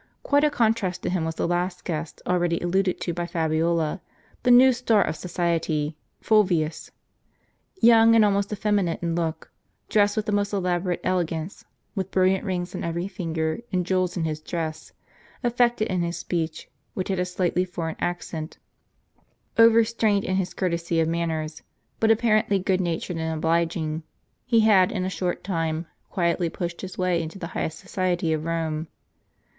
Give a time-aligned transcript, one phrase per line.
[0.23, 4.01] Quite a contrast to him was the last guest, already alluded to by Fabiola,
[4.41, 6.89] the new star of society, Fulvius.
[7.83, 9.51] Young, and almost effeminate in look,
[9.89, 14.23] dressed with most elaborate ele gance, with brilliant rings on every finger and jewels in
[14.23, 14.91] his dress,
[15.43, 18.57] affected in his speech, which had a slightly foreign accent,
[19.59, 21.61] overstrained in his courtesy of manners,
[21.99, 24.01] but apparently good natured and obliging,
[24.47, 28.45] he had in a short time quietly pushed his way into the highest society of
[28.45, 28.87] Rome.